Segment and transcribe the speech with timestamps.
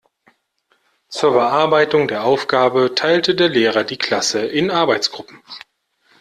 [1.09, 5.43] Zur Bearbeitung der Aufgabe teilte der Lehrer die Klasse in Arbeitsgruppen.